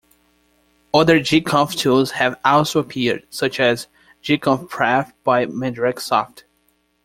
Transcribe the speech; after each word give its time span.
Other 0.95 1.19
gconf 1.19 1.77
tools 1.77 2.09
have 2.13 2.39
also 2.43 2.79
appeared, 2.79 3.27
such 3.29 3.59
as 3.59 3.85
Gconfpref 4.23 5.13
by 5.23 5.45
MandrakeSoft. 5.45 6.41